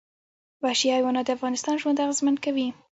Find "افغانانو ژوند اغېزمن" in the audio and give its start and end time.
1.37-2.35